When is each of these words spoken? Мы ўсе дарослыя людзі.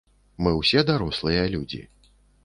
Мы 0.45 0.53
ўсе 0.59 0.81
дарослыя 0.89 1.43
людзі. 1.57 1.81